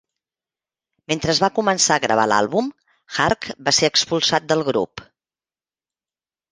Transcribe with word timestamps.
Mentre 1.11 1.31
es 1.33 1.41
va 1.43 1.49
començar 1.59 1.97
a 1.99 2.03
gravar 2.07 2.25
l'àlbum, 2.33 2.73
Harck 3.27 3.49
va 3.69 3.75
ser 3.83 3.93
expulsat 3.95 4.53
del 4.55 4.69
grup. 4.73 5.07